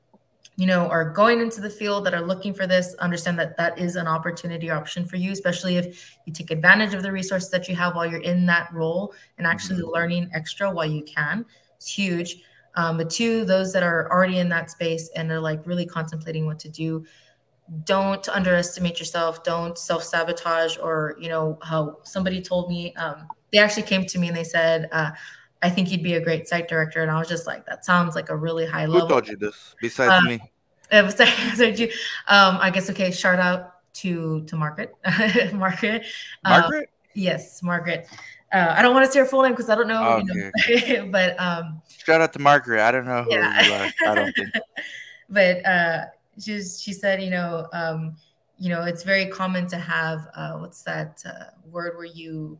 [0.56, 3.78] you know are going into the field that are looking for this understand that that
[3.78, 7.68] is an opportunity option for you especially if you take advantage of the resources that
[7.68, 9.92] you have while you're in that role and actually mm-hmm.
[9.92, 11.44] learning extra while you can.
[11.76, 12.42] It's huge.
[12.74, 16.46] Um, but two those that are already in that space and are like really contemplating
[16.46, 17.04] what to do
[17.84, 19.44] don't underestimate yourself.
[19.44, 24.28] Don't self-sabotage or you know how somebody told me um, they actually came to me
[24.28, 25.10] and they said uh,
[25.62, 27.02] I think you'd be a great site director.
[27.02, 29.06] And I was just like, that sounds like a really high level.
[29.06, 30.40] Who told you this besides uh, me?
[32.28, 33.10] Um, I guess okay.
[33.10, 34.94] Shout out to to Margaret.
[35.54, 36.04] Margaret.
[36.44, 36.84] Margaret.
[36.84, 38.06] Uh, yes, Margaret.
[38.52, 40.02] Uh, I don't want to say her full name because I don't know.
[40.18, 40.52] Okay.
[40.86, 42.80] You know but um, shout out to Margaret.
[42.80, 43.62] I don't know who yeah.
[43.62, 44.10] you are.
[44.10, 44.50] I don't think.
[45.30, 46.04] but uh,
[46.38, 48.16] she's she said, you know, um,
[48.58, 52.58] you know, it's very common to have uh, what's that uh, word where you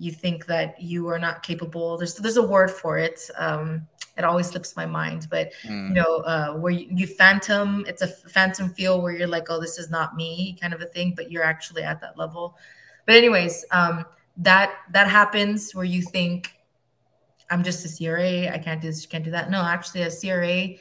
[0.00, 1.98] you think that you are not capable.
[1.98, 3.30] There's there's a word for it.
[3.36, 3.86] Um,
[4.16, 5.88] it always slips my mind, but mm.
[5.88, 9.60] you know, uh, where you, you phantom, it's a phantom feel where you're like, oh,
[9.60, 12.56] this is not me, kind of a thing, but you're actually at that level.
[13.06, 14.04] But anyways, um,
[14.38, 16.54] that that happens where you think
[17.50, 19.50] I'm just a CRA, I can't do this, can't do that.
[19.50, 20.76] No, actually, a CRA,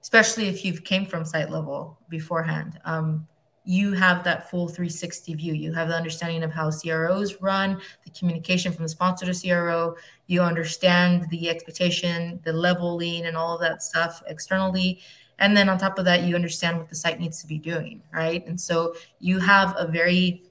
[0.00, 3.26] especially if you've came from site level beforehand, um,
[3.64, 5.54] you have that full 360 view.
[5.54, 9.96] You have the understanding of how CROs run, the communication from the sponsor to CRO.
[10.26, 15.00] You understand the expectation, the leveling, and all of that stuff externally.
[15.38, 18.02] And then on top of that, you understand what the site needs to be doing,
[18.12, 18.46] right?
[18.46, 20.44] And so you have a very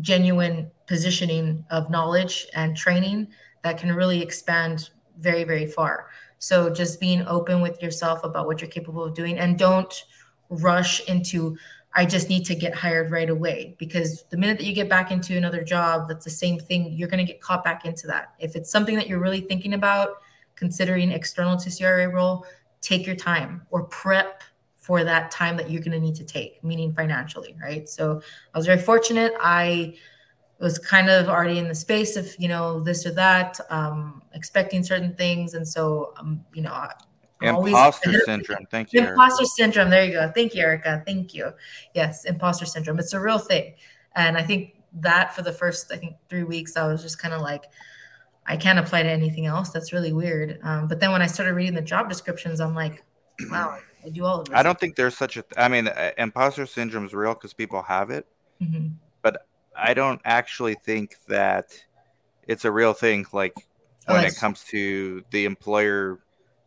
[0.00, 3.28] genuine positioning of knowledge and training
[3.62, 6.08] that can really expand very, very far.
[6.38, 10.04] So just being open with yourself about what you're capable of doing and don't
[10.50, 11.56] rush into
[11.98, 15.10] I just need to get hired right away because the minute that you get back
[15.10, 18.34] into another job that's the same thing, you're going to get caught back into that.
[18.38, 20.10] If it's something that you're really thinking about,
[20.56, 22.44] considering external to CRA role,
[22.82, 24.42] take your time or prep
[24.76, 27.88] for that time that you're going to need to take, meaning financially, right?
[27.88, 28.20] So
[28.54, 29.32] I was very fortunate.
[29.40, 29.94] I
[30.60, 34.82] was kind of already in the space of, you know, this or that, um, expecting
[34.82, 35.54] certain things.
[35.54, 36.88] And so, um, you know,
[37.42, 38.66] Imposter always, syndrome.
[38.70, 39.00] Thank you.
[39.00, 39.46] Imposter Erica.
[39.46, 39.90] syndrome.
[39.90, 40.32] There you go.
[40.34, 41.02] Thank you, Erica.
[41.04, 41.52] Thank you.
[41.94, 42.98] Yes, imposter syndrome.
[42.98, 43.74] It's a real thing.
[44.14, 47.34] And I think that for the first, I think, three weeks, I was just kind
[47.34, 47.64] of like,
[48.46, 49.70] I can't apply to anything else.
[49.70, 50.58] That's really weird.
[50.62, 53.04] Um, but then when I started reading the job descriptions, I'm like,
[53.50, 54.54] wow, I do all of this.
[54.54, 55.42] I don't think there's such a.
[55.42, 58.26] Th- I mean, uh, imposter syndrome is real because people have it,
[58.62, 58.88] mm-hmm.
[59.20, 59.46] but
[59.76, 61.66] I don't actually think that
[62.46, 63.26] it's a real thing.
[63.32, 63.54] Like
[64.08, 66.20] oh, when it comes to the employer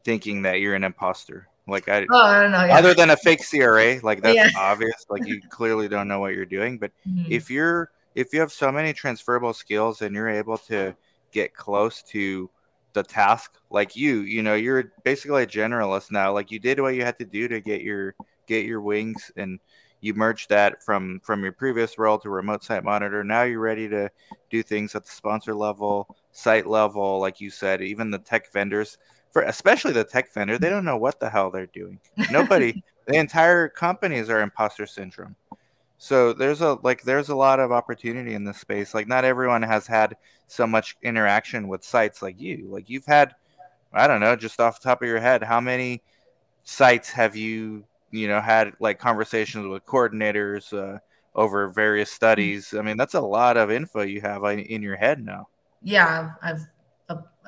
[0.04, 1.48] thinking that you're an imposter.
[1.68, 2.66] Like I, oh, I don't know.
[2.66, 2.78] Yeah.
[2.78, 4.50] Other than a fake CRA, like that's yeah.
[4.58, 5.06] obvious.
[5.10, 6.78] Like you clearly don't know what you're doing.
[6.78, 7.32] But mm-hmm.
[7.32, 10.96] if you're if you have so many transferable skills and you're able to
[11.32, 12.50] get close to
[12.94, 16.34] the task, like you, you know, you're basically a generalist now.
[16.34, 18.16] Like you did what you had to do to get your
[18.48, 19.60] get your wings and
[20.02, 23.88] you merged that from from your previous role to remote site monitor now you're ready
[23.88, 24.10] to
[24.50, 28.98] do things at the sponsor level site level like you said even the tech vendors
[29.32, 32.00] for especially the tech vendor, they don't know what the hell they're doing.
[32.32, 35.36] Nobody, the entire companies are imposter syndrome.
[35.98, 38.94] So there's a like there's a lot of opportunity in this space.
[38.94, 40.16] Like not everyone has had
[40.48, 42.68] so much interaction with sites like you.
[42.70, 43.36] Like you've had,
[43.94, 46.02] I don't know, just off the top of your head, how many
[46.64, 51.00] sites have you you know had like conversations with coordinators uh,
[51.36, 52.74] over various studies?
[52.74, 55.50] I mean, that's a lot of info you have in your head now.
[55.82, 56.66] Yeah, I've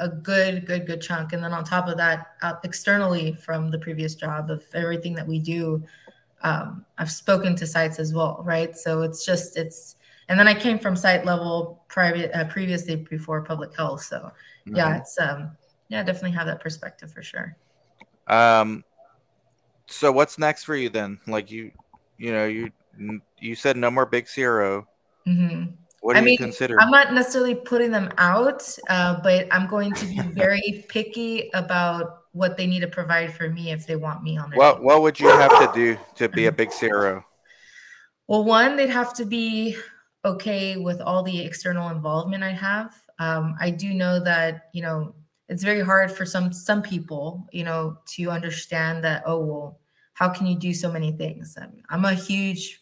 [0.01, 1.31] a good, good, good chunk.
[1.31, 5.27] And then on top of that, uh, externally from the previous job of everything that
[5.27, 5.83] we do,
[6.41, 8.75] um, I've spoken to sites as well, right?
[8.75, 9.95] So it's just it's,
[10.27, 14.01] and then I came from site level private uh, previously before public health.
[14.01, 14.75] So mm-hmm.
[14.75, 15.51] yeah, it's um,
[15.89, 17.55] yeah, definitely have that perspective for sure.
[18.27, 18.83] Um,
[19.85, 21.19] so what's next for you then?
[21.27, 21.71] Like you,
[22.17, 22.71] you know, you
[23.39, 24.87] you said no more big CRO.
[25.27, 25.73] Mm-hmm.
[26.01, 26.81] What do I you mean, consider?
[26.81, 32.23] I'm not necessarily putting them out, uh, but I'm going to be very picky about
[32.31, 34.57] what they need to provide for me if they want me on their.
[34.57, 34.83] What team.
[34.83, 37.23] What would you have to do to be a big CRO?
[38.27, 39.77] Well, one, they'd have to be
[40.25, 42.93] okay with all the external involvement I have.
[43.19, 45.13] Um, I do know that you know
[45.49, 49.21] it's very hard for some some people, you know, to understand that.
[49.27, 49.79] Oh well,
[50.13, 51.55] how can you do so many things?
[51.89, 52.80] I'm a huge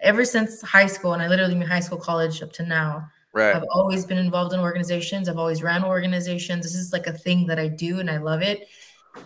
[0.00, 3.08] ever since high school, and I literally mean high school, college up to now.
[3.32, 3.54] Right.
[3.54, 5.28] I've always been involved in organizations.
[5.28, 6.64] I've always ran organizations.
[6.64, 8.68] This is like a thing that I do, and I love it.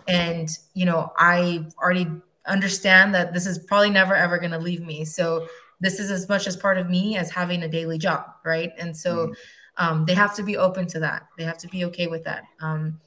[0.07, 2.07] And you know, I already
[2.45, 5.05] understand that this is probably never ever going to leave me.
[5.05, 5.47] So
[5.79, 8.71] this is as much as part of me as having a daily job, right?
[8.77, 9.35] And so mm.
[9.77, 11.27] um, they have to be open to that.
[11.37, 12.43] They have to be okay with that.
[12.61, 12.99] Um,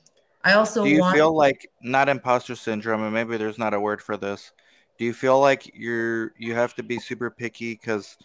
[0.44, 3.80] I also do you want- feel like not imposter syndrome, and maybe there's not a
[3.80, 4.52] word for this,
[4.98, 8.16] do you feel like you're you have to be super picky because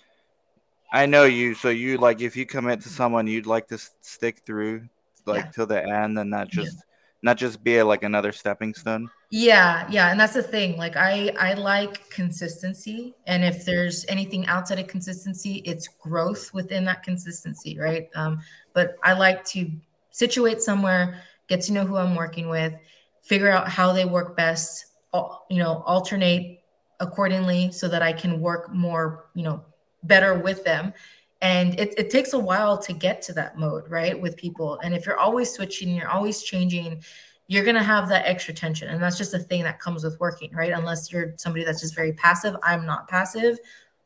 [0.92, 1.54] I know you.
[1.56, 4.88] So you like if you commit to someone, you'd like to stick through
[5.26, 5.52] like yeah.
[5.52, 6.82] till the end and not just yeah.
[7.22, 9.10] not just be a, like another stepping stone.
[9.30, 10.76] Yeah, yeah, and that's the thing.
[10.76, 16.84] Like I I like consistency, and if there's anything outside of consistency, it's growth within
[16.86, 18.10] that consistency, right?
[18.16, 18.42] Um,
[18.74, 19.72] but I like to
[20.10, 22.74] situate somewhere, get to know who I'm working with,
[23.22, 24.88] figure out how they work best,
[25.50, 26.61] you know, alternate
[27.02, 29.66] accordingly so that I can work more, you know,
[30.04, 30.94] better with them.
[31.42, 34.20] And it, it takes a while to get to that mode, right?
[34.20, 34.80] With people.
[34.84, 37.04] And if you're always switching, you're always changing,
[37.48, 38.88] you're going to have that extra tension.
[38.88, 40.72] And that's just a thing that comes with working, right?
[40.72, 42.56] Unless you're somebody that's just very passive.
[42.64, 43.58] I'm not passive.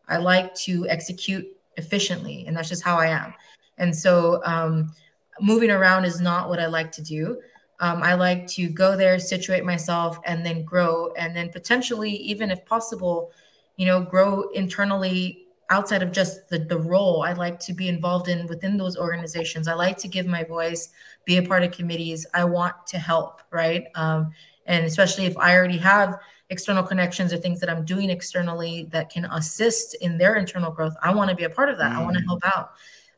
[0.07, 1.45] I like to execute
[1.77, 3.33] efficiently, and that's just how I am.
[3.77, 4.93] And so, um,
[5.41, 7.41] moving around is not what I like to do.
[7.80, 12.51] Um, I like to go there, situate myself, and then grow, and then potentially, even
[12.51, 13.32] if possible,
[13.78, 18.28] you know, grow internally outside of just the, the role i like to be involved
[18.28, 19.67] in within those organizations.
[19.67, 20.89] I like to give my voice
[21.26, 22.28] be a part of committees.
[22.36, 23.88] I want to help right?
[23.95, 24.32] Um,
[24.67, 26.19] and especially if i already have
[26.49, 30.95] external connections or things that i'm doing externally that can assist in their internal growth
[31.01, 31.91] i want to be a part of that.
[31.91, 31.95] Mm.
[31.95, 32.71] i want to help out.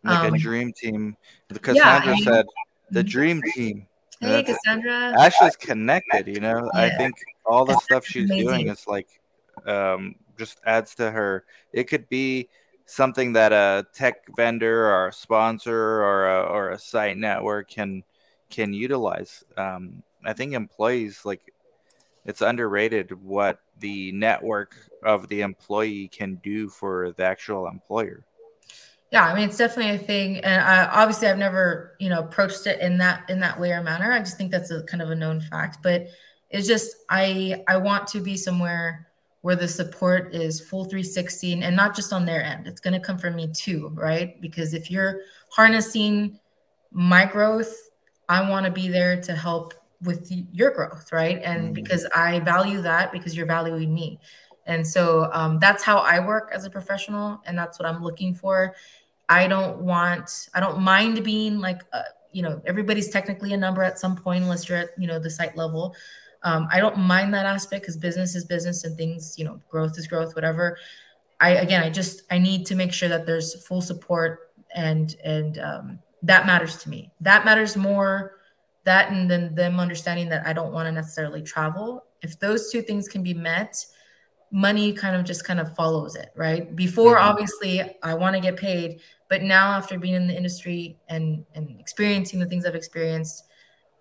[0.03, 1.18] Like um, a dream team.
[1.49, 2.45] Cassandra yeah, said
[2.91, 3.10] the mm-hmm.
[3.10, 3.88] dream team
[4.20, 6.82] hey cassandra ashley's connected you know yeah.
[6.82, 7.15] i think
[7.45, 8.47] all the stuff she's amazing.
[8.47, 9.07] doing is like
[9.65, 11.45] um just adds to her.
[11.74, 12.49] It could be
[12.86, 18.03] something that a tech vendor or a sponsor or a, or a site network can
[18.49, 19.43] can utilize.
[19.57, 21.41] Um, I think employees like
[22.26, 28.26] it's underrated what the network of the employee can do for the actual employer.
[29.12, 32.68] Yeah, I mean it's definitely a thing, and I, obviously I've never you know approached
[32.68, 34.12] it in that in that way or manner.
[34.12, 36.08] I just think that's a kind of a known fact, but
[36.49, 39.08] it's just I I want to be somewhere
[39.41, 42.68] where the support is full 360 and not just on their end.
[42.68, 44.41] It's going to come from me too, right?
[44.41, 46.39] Because if you're harnessing
[46.91, 47.74] my growth,
[48.28, 51.39] I want to be there to help with your growth, right?
[51.43, 51.74] And mm-hmm.
[51.74, 54.20] because I value that because you're valuing me.
[54.68, 58.34] And so um, that's how I work as a professional, and that's what I'm looking
[58.34, 58.76] for.
[59.30, 63.82] I don't want, I don't mind being like, uh, you know, everybody's technically a number
[63.82, 65.95] at some point, unless you're at, you know, the site level.
[66.43, 69.97] Um, I don't mind that aspect because business is business and things, you know, growth
[69.97, 70.78] is growth, whatever.
[71.39, 75.57] I again, I just I need to make sure that there's full support and and
[75.59, 77.11] um, that matters to me.
[77.22, 78.34] That matters more.
[78.84, 82.05] That and then them understanding that I don't want to necessarily travel.
[82.22, 83.76] If those two things can be met,
[84.52, 86.76] money kind of just kind of follows it, right?
[86.76, 87.28] Before, mm-hmm.
[87.28, 91.80] obviously, I want to get paid, but now after being in the industry and and
[91.80, 93.45] experiencing the things I've experienced,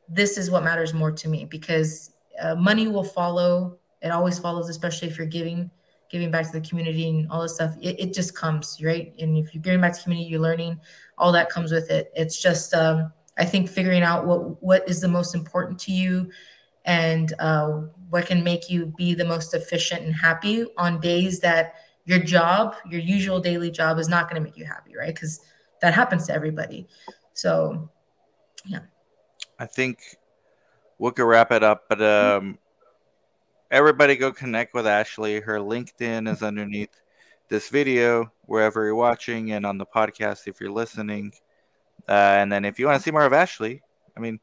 [0.09, 3.79] this is what matters more to me because uh, money will follow.
[4.03, 5.71] It always follows, especially if you're giving
[6.09, 7.75] giving back to the community and all this stuff.
[7.81, 9.13] It, it just comes right.
[9.19, 10.79] And if you're giving back to the community, you're learning.
[11.19, 12.13] All that comes with it.
[12.15, 16.31] It's just um, I think figuring out what what is the most important to you
[16.87, 21.75] and uh, what can make you be the most efficient and happy on days that
[22.05, 25.15] your job, your usual daily job, is not going to make you happy, right?
[25.15, 25.41] Because
[25.83, 26.87] that happens to everybody.
[27.35, 27.91] So,
[28.65, 28.81] yeah.
[29.59, 29.99] I think
[30.99, 31.85] we could wrap it up.
[31.89, 32.59] But um,
[33.71, 35.41] everybody go connect with Ashley.
[35.41, 36.91] Her LinkedIn is underneath
[37.49, 41.33] this video, wherever you're watching, and on the podcast if you're listening.
[42.09, 43.83] Uh, and then if you want to see more of Ashley,
[44.17, 44.39] I mean,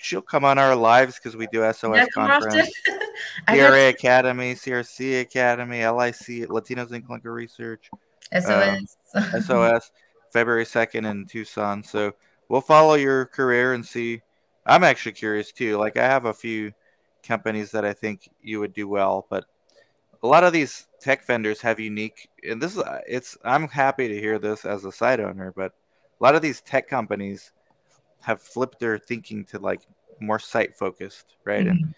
[0.00, 2.70] she'll come on our lives because we do SOS yeah, conference.
[3.48, 7.90] CRA Academy, CRC Academy, LIC, Latinos in Clinical Research,
[8.32, 9.90] SOS, uh, SOS,
[10.32, 11.82] February 2nd in Tucson.
[11.82, 12.12] So
[12.48, 14.22] we'll follow your career and see
[14.66, 15.78] I'm actually curious too.
[15.78, 16.72] Like I have a few
[17.22, 19.44] companies that I think you would do well, but
[20.22, 24.20] a lot of these tech vendors have unique and this is it's I'm happy to
[24.20, 25.72] hear this as a site owner, but
[26.20, 27.52] a lot of these tech companies
[28.20, 29.82] have flipped their thinking to like
[30.20, 31.66] more site focused, right?
[31.66, 31.84] Mm-hmm.
[31.84, 31.94] And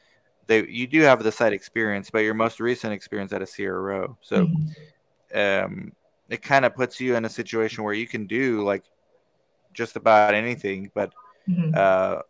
[0.47, 4.17] they you do have the site experience, but your most recent experience at a CRO.
[4.21, 5.65] So mm-hmm.
[5.65, 5.93] um
[6.29, 8.85] it kind of puts you in a situation where you can do like
[9.73, 11.13] just about anything, but
[11.49, 11.73] mm-hmm.
[11.75, 12.23] uh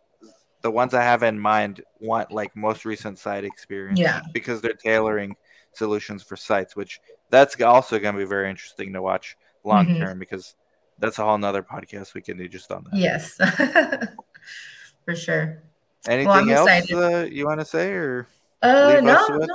[0.61, 3.99] the ones I have in mind want like most recent site experience.
[3.99, 4.21] Yeah.
[4.33, 5.35] Because they're tailoring
[5.73, 9.99] solutions for sites, which that's also going to be very interesting to watch long mm-hmm.
[9.99, 10.55] term because
[11.01, 12.97] that's a whole nother podcast we can do just on that.
[12.97, 13.35] Yes.
[15.05, 15.63] for sure.
[16.07, 18.27] Anything well, else uh, you want to say or?
[18.61, 19.47] Uh, no, no,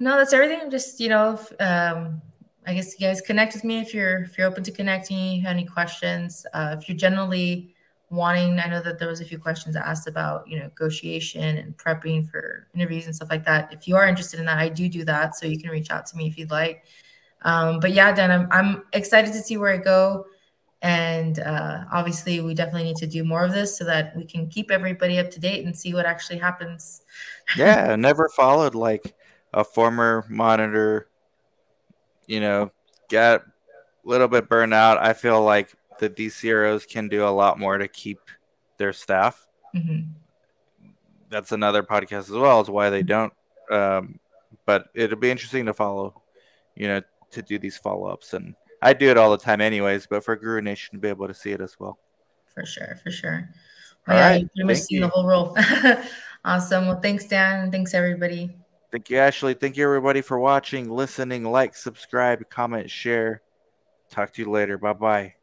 [0.00, 0.70] no, that's everything.
[0.70, 2.20] Just, you know, um,
[2.66, 5.42] I guess you guys connect with me if you're, if you're open to connecting, you
[5.42, 7.74] have any questions, uh, if you're generally
[8.10, 11.76] wanting, I know that there was a few questions asked about, you know, negotiation and
[11.76, 13.72] prepping for interviews and stuff like that.
[13.72, 15.36] If you are interested in that, I do do that.
[15.36, 16.84] So you can reach out to me if you'd like.
[17.42, 20.26] Um, but yeah, Dan, I'm, I'm excited to see where I go.
[20.82, 24.48] And uh, obviously, we definitely need to do more of this so that we can
[24.48, 27.02] keep everybody up to date and see what actually happens.
[27.56, 29.14] yeah, never followed like
[29.52, 31.08] a former monitor,
[32.26, 32.70] you know,
[33.10, 34.96] got a little bit burned out.
[34.98, 38.20] I feel like the DCROs can do a lot more to keep
[38.78, 39.46] their staff.
[39.74, 40.12] Mm-hmm.
[41.28, 43.32] That's another podcast as well, as why they don't.
[43.70, 44.18] Um,
[44.64, 46.22] but it'll be interesting to follow,
[46.74, 47.02] you know,
[47.32, 48.32] to do these follow ups.
[48.32, 51.28] And I do it all the time, anyways, but for Guru Nation to be able
[51.28, 51.98] to see it as well.
[52.46, 53.48] For sure, for sure.
[54.08, 54.40] All yeah, right.
[54.42, 55.56] you pretty much seen the whole role.
[56.44, 56.86] awesome.
[56.86, 57.70] Well, thanks, Dan.
[57.70, 58.56] Thanks, everybody.
[58.90, 59.54] Thank you, Ashley.
[59.54, 63.42] Thank you, everybody, for watching, listening, like, subscribe, comment, share.
[64.10, 64.78] Talk to you later.
[64.78, 65.34] Bye bye.